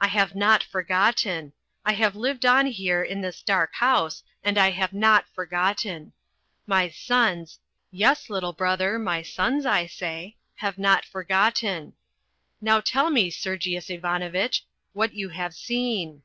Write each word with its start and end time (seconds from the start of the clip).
I 0.00 0.08
have 0.08 0.34
not 0.34 0.64
forgotten. 0.64 1.52
I 1.86 1.92
have 1.92 2.16
lived 2.16 2.44
on 2.44 2.66
here 2.66 3.00
in 3.00 3.20
this 3.20 3.40
dark 3.42 3.74
house, 3.76 4.24
and 4.42 4.58
I 4.58 4.70
have 4.72 4.92
not 4.92 5.26
forgotten. 5.32 6.12
My 6.66 6.88
sons 6.90 7.60
yes, 7.92 8.28
little 8.28 8.52
brother, 8.52 8.98
my 8.98 9.22
sons, 9.22 9.64
I 9.66 9.86
say 9.86 10.34
have 10.56 10.78
not 10.78 11.04
forgotten. 11.04 11.92
Now 12.60 12.80
tell 12.80 13.08
me, 13.08 13.30
Sergius 13.30 13.88
Ivanovitch, 13.88 14.64
what 14.94 15.14
you 15.14 15.28
have 15.28 15.54
seen." 15.54 16.24